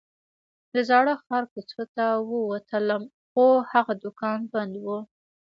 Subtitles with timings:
[0.73, 4.85] د زاړه ښار کوڅو ته ووتلم خو هغه دوکان بند و.